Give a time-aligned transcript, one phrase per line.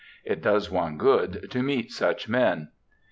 [0.25, 2.69] It does one good to meet such men.'